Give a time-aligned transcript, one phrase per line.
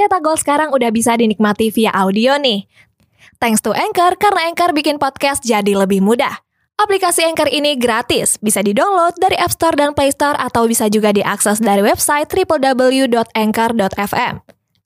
[0.00, 2.64] Cetak Gol sekarang udah bisa dinikmati via audio nih.
[3.36, 6.40] Thanks to Anchor, karena Anchor bikin podcast jadi lebih mudah.
[6.80, 11.12] Aplikasi Anchor ini gratis, bisa di-download dari App Store dan Play Store atau bisa juga
[11.12, 13.14] diakses dari website www.anchor.fm.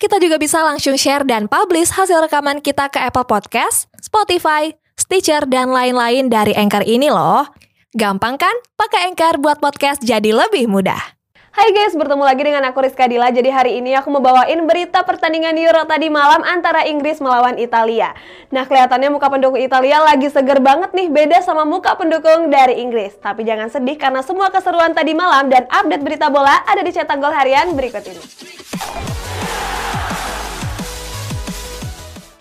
[0.02, 5.46] Kita juga bisa langsung share dan publish hasil rekaman kita ke Apple Podcast, Spotify, Stitcher,
[5.46, 7.46] dan lain-lain dari Anchor ini loh.
[7.94, 8.54] Gampang kan?
[8.74, 11.13] Pakai Anchor buat podcast jadi lebih mudah.
[11.54, 13.30] Hai guys, bertemu lagi dengan aku Rizka Dila.
[13.30, 18.10] Jadi hari ini aku membawain berita pertandingan Euro tadi malam antara Inggris melawan Italia.
[18.50, 23.14] Nah, kelihatannya muka pendukung Italia lagi seger banget nih, beda sama muka pendukung dari Inggris.
[23.22, 27.22] Tapi jangan sedih karena semua keseruan tadi malam dan update berita bola ada di Cetak
[27.22, 28.24] Gol Harian berikut ini.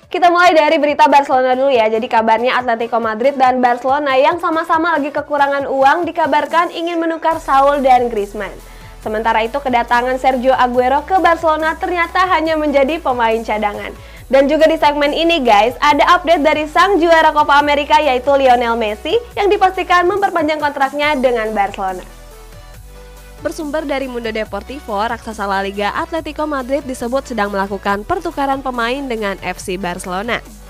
[0.09, 1.85] Kita mulai dari berita Barcelona dulu ya.
[1.85, 7.85] Jadi kabarnya Atletico Madrid dan Barcelona yang sama-sama lagi kekurangan uang dikabarkan ingin menukar Saul
[7.85, 8.72] dan Griezmann.
[9.03, 13.91] Sementara itu kedatangan Sergio Aguero ke Barcelona ternyata hanya menjadi pemain cadangan.
[14.31, 18.79] Dan juga di segmen ini guys, ada update dari sang juara Copa America yaitu Lionel
[18.79, 22.01] Messi yang dipastikan memperpanjang kontraknya dengan Barcelona.
[23.43, 29.35] Bersumber dari Mundo Deportivo, raksasa La Liga Atletico Madrid disebut sedang melakukan pertukaran pemain dengan
[29.43, 30.62] FC Barcelona.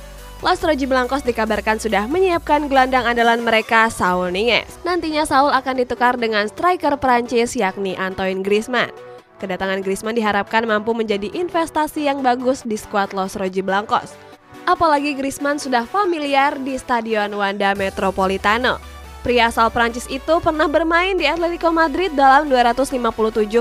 [0.44, 4.67] Los Blancos dikabarkan sudah menyiapkan gelandang andalan mereka Saul Niguez.
[4.83, 8.91] Nantinya Saul akan ditukar dengan striker Prancis yakni Antoine Griezmann.
[9.39, 14.19] Kedatangan Griezmann diharapkan mampu menjadi investasi yang bagus di skuad Los Blancos.
[14.67, 18.83] Apalagi Griezmann sudah familiar di Stadion Wanda Metropolitano.
[19.23, 22.99] Pria asal Prancis itu pernah bermain di Atletico Madrid dalam 257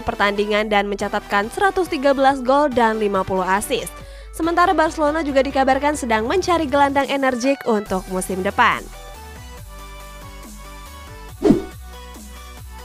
[0.02, 3.94] pertandingan dan mencatatkan 113 gol dan 50 assist.
[4.32, 8.80] Sementara Barcelona juga dikabarkan sedang mencari gelandang energik untuk musim depan.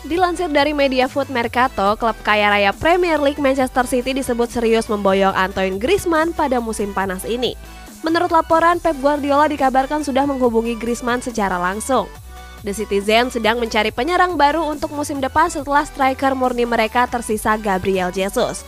[0.07, 5.35] Dilansir dari media Food Mercato, klub kaya raya Premier League Manchester City disebut serius memboyong
[5.35, 7.59] Antoine Griezmann pada musim panas ini.
[8.07, 12.07] Menurut laporan, Pep Guardiola dikabarkan sudah menghubungi Griezmann secara langsung.
[12.63, 18.07] The Citizen sedang mencari penyerang baru untuk musim depan setelah striker murni mereka tersisa Gabriel
[18.11, 18.63] Jesus.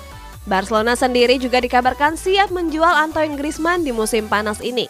[0.49, 4.89] Barcelona sendiri juga dikabarkan siap menjual Antoine Griezmann di musim panas ini.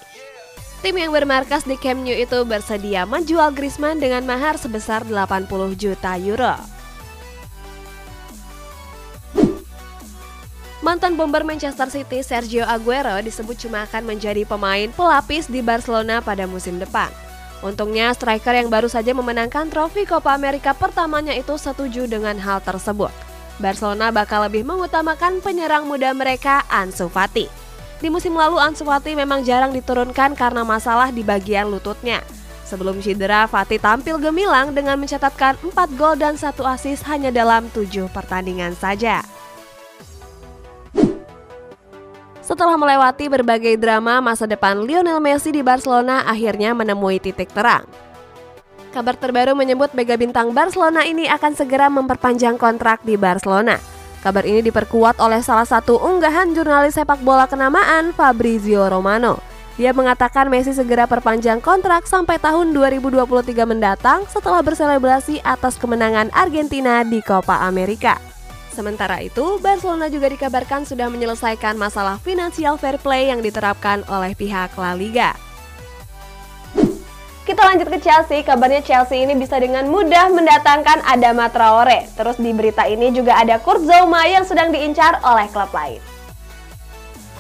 [0.80, 6.16] Tim yang bermarkas di Camp Nou itu bersedia menjual Griezmann dengan mahar sebesar 80 juta
[6.16, 6.56] euro.
[10.80, 16.48] Mantan bomber Manchester City Sergio Aguero disebut cuma akan menjadi pemain pelapis di Barcelona pada
[16.48, 17.12] musim depan.
[17.60, 23.29] Untungnya striker yang baru saja memenangkan trofi Copa America pertamanya itu setuju dengan hal tersebut.
[23.60, 27.52] Barcelona bakal lebih mengutamakan penyerang muda mereka Ansu Fati.
[28.00, 32.24] Di musim lalu Ansu Fati memang jarang diturunkan karena masalah di bagian lututnya.
[32.64, 38.08] Sebelum cedera, Fati tampil gemilang dengan mencatatkan 4 gol dan 1 assist hanya dalam 7
[38.08, 39.20] pertandingan saja.
[42.50, 47.86] Setelah melewati berbagai drama, masa depan Lionel Messi di Barcelona akhirnya menemui titik terang.
[48.90, 53.78] Kabar terbaru menyebut mega bintang Barcelona ini akan segera memperpanjang kontrak di Barcelona.
[54.26, 59.38] Kabar ini diperkuat oleh salah satu unggahan jurnalis sepak bola kenamaan Fabrizio Romano.
[59.80, 67.06] Dia mengatakan Messi segera perpanjang kontrak sampai tahun 2023 mendatang setelah berselebrasi atas kemenangan Argentina
[67.06, 68.20] di Copa America.
[68.76, 74.76] Sementara itu, Barcelona juga dikabarkan sudah menyelesaikan masalah financial fair play yang diterapkan oleh pihak
[74.76, 75.49] La Liga.
[77.50, 82.06] Kita lanjut ke Chelsea, kabarnya Chelsea ini bisa dengan mudah mendatangkan Adama Traore.
[82.14, 85.98] Terus di berita ini juga ada Kurt Zouma yang sedang diincar oleh klub lain.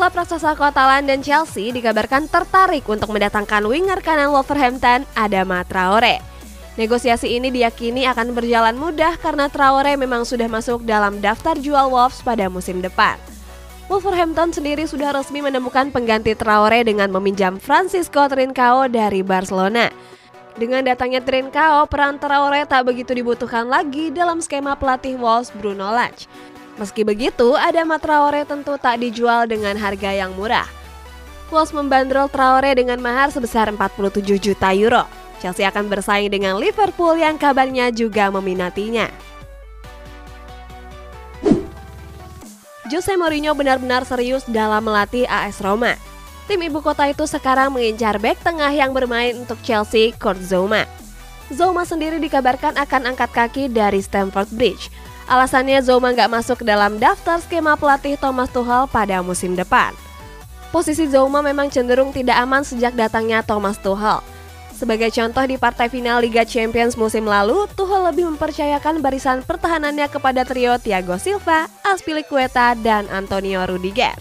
[0.01, 6.25] Klub raksasa kota London Chelsea dikabarkan tertarik untuk mendatangkan winger kanan Wolverhampton Adama Traore.
[6.73, 12.25] Negosiasi ini diyakini akan berjalan mudah karena Traore memang sudah masuk dalam daftar jual Wolves
[12.25, 13.28] pada musim depan.
[13.89, 19.89] Wolverhampton sendiri sudah resmi menemukan pengganti Traore dengan meminjam Francisco Trincao dari Barcelona.
[20.53, 26.29] Dengan datangnya Trincao, peran Traore tak begitu dibutuhkan lagi dalam skema pelatih Wolves Bruno Lage.
[26.77, 30.69] Meski begitu, Adama Traore tentu tak dijual dengan harga yang murah.
[31.49, 35.09] Wolves membandrol Traore dengan mahar sebesar 47 juta euro.
[35.41, 39.09] Chelsea akan bersaing dengan Liverpool yang kabarnya juga meminatinya.
[42.89, 45.93] Jose Mourinho benar-benar serius dalam melatih AS Roma.
[46.49, 50.89] Tim ibu kota itu sekarang mengincar bek tengah yang bermain untuk Chelsea, Kurt Zouma.
[51.53, 54.89] Zouma sendiri dikabarkan akan angkat kaki dari Stamford Bridge.
[55.29, 59.93] Alasannya Zouma nggak masuk dalam daftar skema pelatih Thomas Tuchel pada musim depan.
[60.73, 64.25] Posisi Zouma memang cenderung tidak aman sejak datangnya Thomas Tuchel.
[64.79, 70.47] Sebagai contoh di partai final Liga Champions musim lalu, Tuchel lebih mempercayakan barisan pertahanannya kepada
[70.47, 74.15] trio Thiago Silva, Aspilicueta, dan Antonio Rudiger.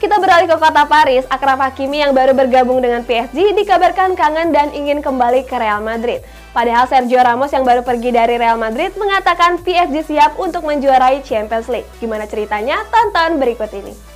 [0.00, 4.72] Kita beralih ke kota Paris, Akraf Hakimi yang baru bergabung dengan PSG dikabarkan kangen dan
[4.72, 6.24] ingin kembali ke Real Madrid.
[6.56, 11.68] Padahal Sergio Ramos yang baru pergi dari Real Madrid mengatakan PSG siap untuk menjuarai Champions
[11.68, 11.88] League.
[12.00, 12.88] Gimana ceritanya?
[12.88, 14.13] Tonton berikut ini.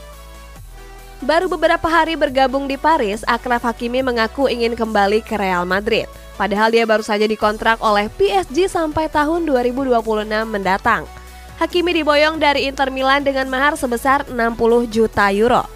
[1.19, 6.07] Baru beberapa hari bergabung di Paris, Akraf Hakimi mengaku ingin kembali ke Real Madrid.
[6.39, 9.99] Padahal dia baru saja dikontrak oleh PSG sampai tahun 2026
[10.47, 11.11] mendatang.
[11.59, 15.67] Hakimi diboyong dari Inter Milan dengan mahar sebesar 60 juta euro.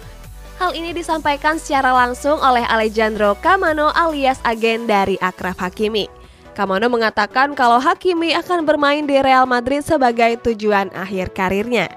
[0.63, 6.07] Hal ini disampaikan secara langsung oleh Alejandro Camano alias agen dari Akraf Hakimi.
[6.55, 11.91] Camano mengatakan kalau Hakimi akan bermain di Real Madrid sebagai tujuan akhir karirnya.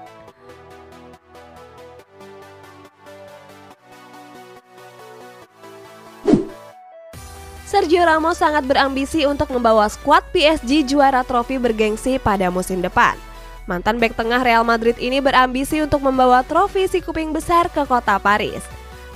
[7.67, 13.19] Sergio Ramos sangat berambisi untuk membawa skuad PSG juara trofi bergengsi pada musim depan.
[13.67, 18.15] Mantan bek tengah Real Madrid ini berambisi untuk membawa trofi si kuping besar ke kota
[18.23, 18.63] Paris.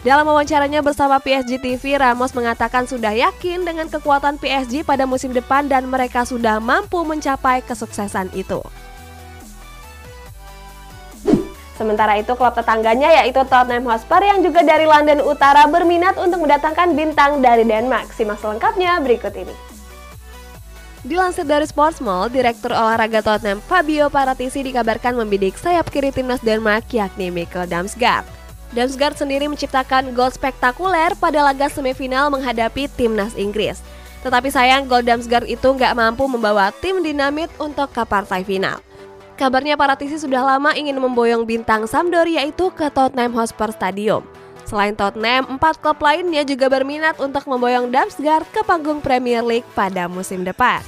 [0.04, 5.72] Dalam wawancaranya bersama PSG TV, Ramos mengatakan sudah yakin dengan kekuatan PSG pada musim depan
[5.72, 8.60] dan mereka sudah mampu mencapai kesuksesan itu.
[11.82, 16.94] Sementara itu klub tetangganya yaitu Tottenham Hotspur yang juga dari London Utara berminat untuk mendatangkan
[16.94, 18.14] bintang dari Denmark.
[18.14, 19.50] Simak selengkapnya berikut ini.
[21.02, 27.34] Dilansir dari Sportsmall, Direktur Olahraga Tottenham Fabio Paratisi dikabarkan membidik sayap kiri timnas Denmark yakni
[27.34, 28.30] Mikkel Damsgaard.
[28.78, 33.82] Damsgaard sendiri menciptakan gol spektakuler pada laga semifinal menghadapi timnas Inggris.
[34.22, 38.78] Tetapi sayang gol Damsgaard itu nggak mampu membawa tim dinamit untuk ke partai final.
[39.42, 44.22] Kabarnya Paratisi sudah lama ingin memboyong bintang Sampdoria itu ke Tottenham Hotspur Stadium.
[44.70, 50.06] Selain Tottenham, empat klub lainnya juga berminat untuk memboyong Damsgaard ke panggung Premier League pada
[50.06, 50.86] musim depan.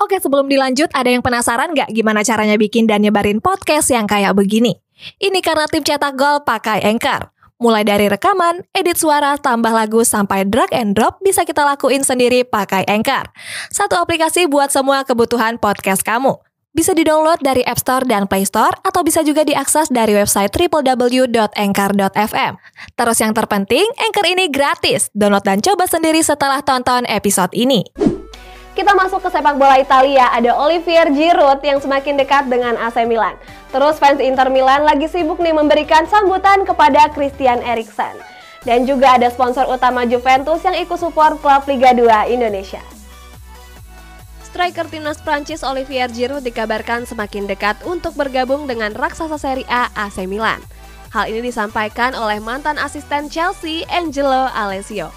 [0.00, 4.32] Oke sebelum dilanjut, ada yang penasaran nggak gimana caranya bikin dan nyebarin podcast yang kayak
[4.32, 4.80] begini?
[5.20, 7.36] Ini karena tim cetak gol pakai Anchor.
[7.58, 12.46] Mulai dari rekaman, edit suara, tambah lagu, sampai drag and drop bisa kita lakuin sendiri
[12.46, 13.34] pakai Anchor.
[13.74, 16.38] Satu aplikasi buat semua kebutuhan podcast kamu.
[16.70, 22.52] Bisa di-download dari App Store dan Play Store atau bisa juga diakses dari website www.anchor.fm.
[22.94, 25.10] Terus yang terpenting, Anchor ini gratis.
[25.10, 27.82] Download dan coba sendiri setelah tonton episode ini.
[28.78, 33.34] Kita masuk ke sepak bola Italia, ada Olivier Giroud yang semakin dekat dengan AC Milan.
[33.74, 38.14] Terus fans Inter Milan lagi sibuk nih memberikan sambutan kepada Christian Eriksen.
[38.62, 42.78] Dan juga ada sponsor utama Juventus yang ikut support klub Liga 2 Indonesia.
[44.46, 50.22] Striker timnas Prancis Olivier Giroud dikabarkan semakin dekat untuk bergabung dengan raksasa Serie A AC
[50.30, 50.62] Milan.
[51.10, 55.10] Hal ini disampaikan oleh mantan asisten Chelsea Angelo Alessio.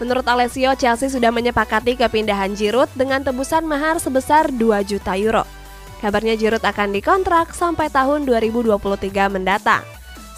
[0.00, 5.44] Menurut Alessio, Chelsea sudah menyepakati kepindahan Giroud dengan tebusan mahar sebesar 2 juta euro.
[6.00, 8.80] Kabarnya Giroud akan dikontrak sampai tahun 2023
[9.28, 9.84] mendatang.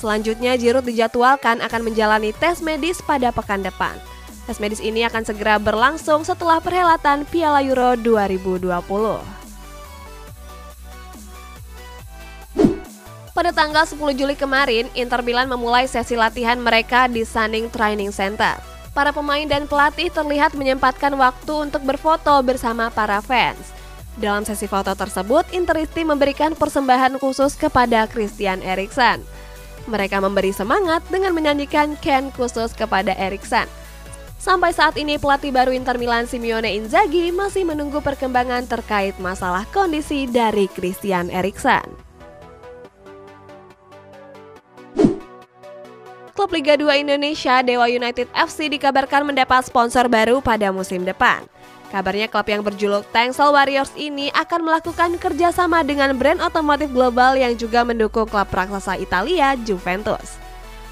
[0.03, 3.95] Selanjutnya Giroud dijadwalkan akan menjalani tes medis pada pekan depan.
[4.51, 8.67] Tes medis ini akan segera berlangsung setelah perhelatan Piala Euro 2020.
[13.31, 18.72] Pada tanggal 10 Juli kemarin, Inter Milan memulai sesi latihan mereka di Sunning Training Center
[18.93, 23.73] para pemain dan pelatih terlihat menyempatkan waktu untuk berfoto bersama para fans.
[24.21, 29.25] Dalam sesi foto tersebut, Interisti memberikan persembahan khusus kepada Christian Eriksen.
[29.89, 33.67] Mereka memberi semangat dengan menyanyikan Ken khusus kepada Eriksen.
[34.43, 40.27] Sampai saat ini pelatih baru Inter Milan Simeone Inzaghi masih menunggu perkembangan terkait masalah kondisi
[40.27, 42.12] dari Christian Eriksen.
[46.33, 51.45] Klub Liga 2 Indonesia, Dewa United FC dikabarkan mendapat sponsor baru pada musim depan.
[51.93, 57.53] Kabarnya klub yang berjuluk Tangsel Warriors ini akan melakukan kerjasama dengan brand otomotif global yang
[57.53, 60.41] juga mendukung klub raksasa Italia, Juventus.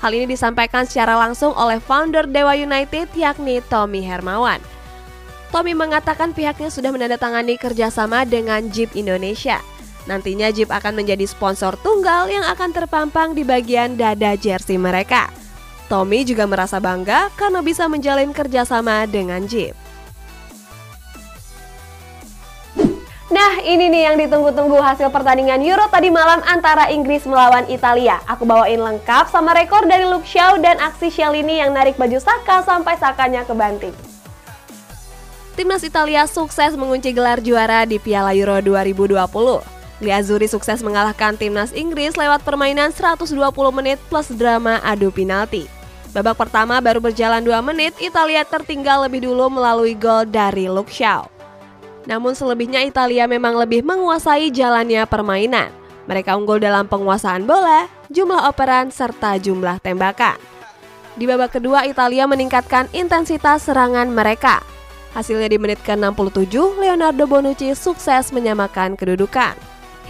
[0.04, 4.60] Hal ini disampaikan secara langsung oleh founder Dewa United yakni Tommy Hermawan.
[5.48, 9.64] Tommy mengatakan pihaknya sudah menandatangani kerjasama dengan Jeep Indonesia.
[10.08, 15.28] Nantinya Jeep akan menjadi sponsor tunggal yang akan terpampang di bagian dada jersey mereka.
[15.90, 19.74] Tommy juga merasa bangga karena bisa menjalin kerjasama dengan Jeep.
[23.30, 28.18] Nah, ini nih yang ditunggu-tunggu hasil pertandingan Euro tadi malam antara Inggris melawan Italia.
[28.26, 32.66] Aku bawain lengkap sama rekor dari Luke Shaw dan aksi Shelini yang narik baju Saka
[32.66, 33.94] sampai Sakanya kebanting.
[35.54, 39.79] Timnas Italia sukses mengunci gelar juara di Piala Euro 2020.
[40.00, 43.36] Liazuri sukses mengalahkan timnas Inggris lewat permainan 120
[43.76, 45.68] menit plus drama adu penalti.
[46.16, 51.28] Babak pertama baru berjalan 2 menit, Italia tertinggal lebih dulu melalui gol dari Luke Shaw.
[52.08, 55.68] Namun selebihnya Italia memang lebih menguasai jalannya permainan.
[56.08, 60.40] Mereka unggul dalam penguasaan bola, jumlah operan, serta jumlah tembakan.
[61.14, 64.64] Di babak kedua, Italia meningkatkan intensitas serangan mereka.
[65.12, 69.54] Hasilnya di menit ke-67, Leonardo Bonucci sukses menyamakan kedudukan.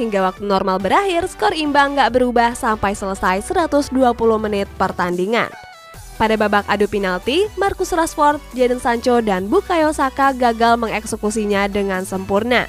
[0.01, 3.93] Hingga waktu normal berakhir, skor imbang gak berubah sampai selesai 120
[4.41, 5.53] menit pertandingan.
[6.17, 12.65] Pada babak adu penalti, Marcus Rashford, Jadon Sancho, dan Bukayo Saka gagal mengeksekusinya dengan sempurna.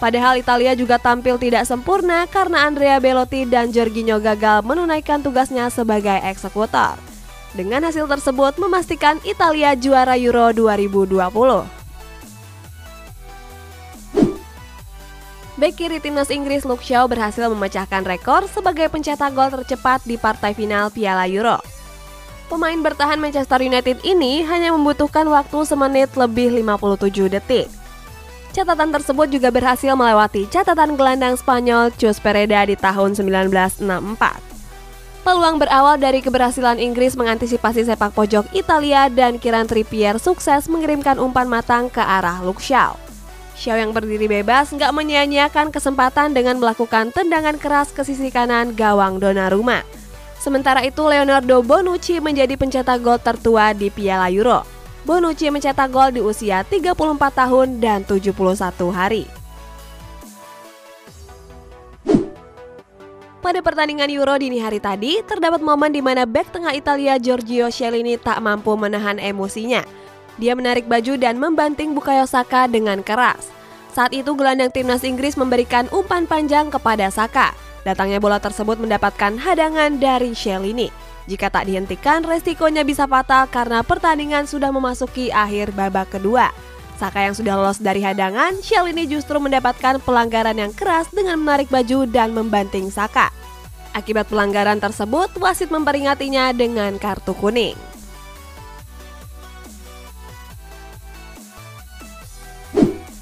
[0.00, 6.24] Padahal Italia juga tampil tidak sempurna karena Andrea Belotti dan Jorginho gagal menunaikan tugasnya sebagai
[6.24, 6.96] eksekutor.
[7.52, 11.75] Dengan hasil tersebut memastikan Italia juara Euro 2020.
[15.56, 20.52] Bek kiri timnas Inggris Luke Shaw berhasil memecahkan rekor sebagai pencetak gol tercepat di partai
[20.52, 21.56] final Piala Euro.
[22.52, 27.72] Pemain bertahan Manchester United ini hanya membutuhkan waktu semenit lebih 57 detik.
[28.52, 33.80] Catatan tersebut juga berhasil melewati catatan gelandang Spanyol Chus Pereda di tahun 1964.
[35.24, 41.48] Peluang berawal dari keberhasilan Inggris mengantisipasi sepak pojok Italia dan Kieran Trippier sukses mengirimkan umpan
[41.48, 43.05] matang ke arah Luke Shaw.
[43.56, 49.16] Shaw yang berdiri bebas nggak menyia-nyiakan kesempatan dengan melakukan tendangan keras ke sisi kanan gawang
[49.16, 49.80] Donnarumma.
[50.36, 54.68] Sementara itu Leonardo Bonucci menjadi pencetak gol tertua di Piala Euro.
[55.08, 56.92] Bonucci mencetak gol di usia 34
[57.32, 58.36] tahun dan 71
[58.92, 59.24] hari.
[63.40, 68.18] Pada pertandingan Euro dini hari tadi, terdapat momen di mana bek tengah Italia Giorgio Chiellini
[68.20, 69.86] tak mampu menahan emosinya.
[70.36, 73.48] Dia menarik baju dan membanting Bukayo Saka dengan keras.
[73.96, 77.56] Saat itu gelandang timnas Inggris memberikan umpan panjang kepada Saka.
[77.88, 80.92] Datangnya bola tersebut mendapatkan hadangan dari Chiellini.
[81.26, 86.52] Jika tak dihentikan, resikonya bisa fatal karena pertandingan sudah memasuki akhir babak kedua.
[86.96, 91.68] Saka yang sudah lolos dari hadangan, Shell ini justru mendapatkan pelanggaran yang keras dengan menarik
[91.68, 93.28] baju dan membanting Saka.
[93.92, 97.95] Akibat pelanggaran tersebut, wasit memperingatinya dengan kartu kuning.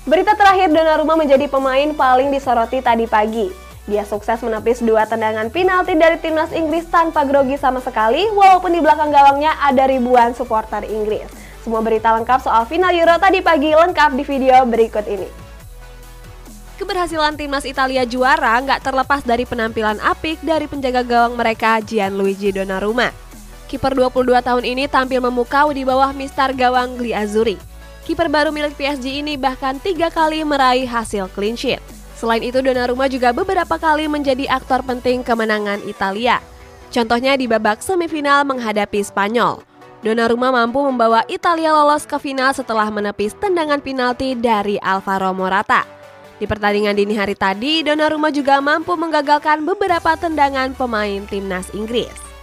[0.05, 3.49] Berita terakhir Donnarumma menjadi pemain paling disoroti tadi pagi.
[3.89, 8.85] Dia sukses menepis dua tendangan penalti dari timnas Inggris tanpa grogi sama sekali, walaupun di
[8.85, 11.25] belakang gawangnya ada ribuan supporter Inggris.
[11.65, 15.29] Semua berita lengkap soal final Euro tadi pagi lengkap di video berikut ini.
[16.77, 23.09] Keberhasilan timnas Italia juara nggak terlepas dari penampilan apik dari penjaga gawang mereka Gianluigi Donnarumma.
[23.73, 27.57] Kiper 22 tahun ini tampil memukau di bawah mister gawang Gli Azzurri.
[28.05, 31.81] Kiper baru milik PSG ini bahkan tiga kali meraih hasil clean sheet.
[32.21, 36.45] Selain itu, Donnarumma juga beberapa kali menjadi aktor penting kemenangan Italia.
[36.93, 39.65] Contohnya di babak semifinal menghadapi Spanyol.
[40.05, 45.89] Donnarumma mampu membawa Italia lolos ke final setelah menepis tendangan penalti dari Alvaro Morata.
[46.37, 52.34] Di pertandingan dini hari tadi, Donnarumma juga mampu menggagalkan beberapa tendangan pemain timnas Inggris.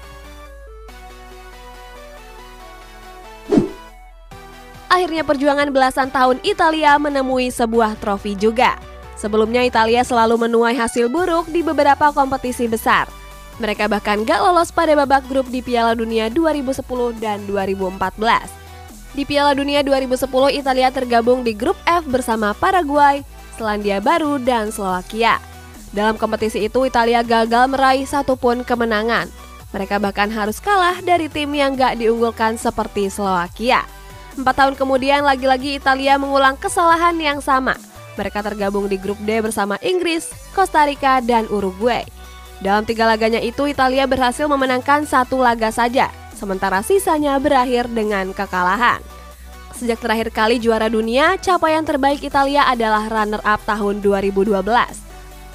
[4.92, 8.76] Akhirnya perjuangan belasan tahun Italia menemui sebuah trofi juga.
[9.16, 13.08] Sebelumnya Italia selalu menuai hasil buruk di beberapa kompetisi besar.
[13.64, 16.84] Mereka bahkan gak lolos pada babak grup di Piala Dunia 2010
[17.24, 18.52] dan 2014.
[19.16, 20.28] Di Piala Dunia 2010,
[20.60, 23.24] Italia tergabung di grup F bersama Paraguay,
[23.56, 25.40] Selandia Baru, dan Slovakia.
[25.96, 29.32] Dalam kompetisi itu, Italia gagal meraih satu pun kemenangan.
[29.72, 34.01] Mereka bahkan harus kalah dari tim yang gak diunggulkan seperti Slovakia.
[34.38, 37.76] Empat tahun kemudian, lagi-lagi Italia mengulang kesalahan yang sama–
[38.20, 42.04] mereka tergabung di grup D bersama Inggris, Costa Rica, dan Uruguay.
[42.62, 49.02] Dalam tiga laganya itu, Italia berhasil memenangkan satu laga saja, sementara sisanya berakhir dengan kekalahan.
[49.74, 54.62] Sejak terakhir kali juara dunia, capaian terbaik Italia adalah runner-up tahun 2012.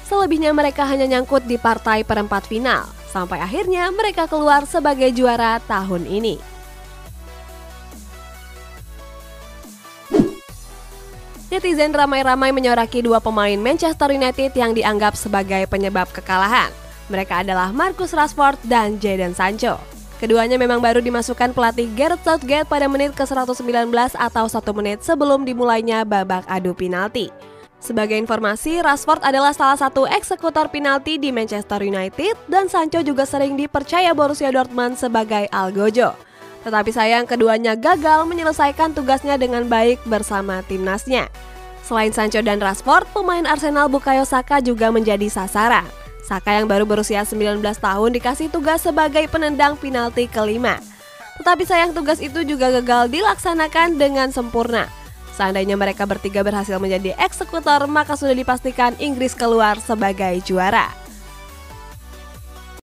[0.03, 6.03] Selebihnya mereka hanya nyangkut di partai perempat final, sampai akhirnya mereka keluar sebagai juara tahun
[6.03, 6.56] ini.
[11.47, 16.71] Netizen ramai-ramai menyoraki dua pemain Manchester United yang dianggap sebagai penyebab kekalahan.
[17.07, 19.79] Mereka adalah Marcus Rashford dan Jadon Sancho.
[20.17, 26.01] Keduanya memang baru dimasukkan pelatih Gareth Southgate pada menit ke-119 atau satu menit sebelum dimulainya
[26.03, 27.29] babak adu penalti.
[27.77, 33.53] Sebagai informasi, Rashford adalah salah satu eksekutor penalti di Manchester United dan Sancho juga sering
[33.53, 36.26] dipercaya Borussia Dortmund sebagai algojo.
[36.65, 41.29] Tetapi sayang keduanya gagal menyelesaikan tugasnya dengan baik bersama timnasnya.
[41.87, 45.87] Selain Sancho dan Rashford, pemain Arsenal Bukayo Saka juga menjadi sasaran.
[46.27, 50.83] Saka yang baru berusia 19 tahun dikasih tugas sebagai penendang penalti kelima.
[51.39, 54.91] Tetapi sayang tugas itu juga gagal dilaksanakan dengan sempurna.
[55.37, 61.06] Seandainya mereka bertiga berhasil menjadi eksekutor, maka sudah dipastikan Inggris keluar sebagai juara.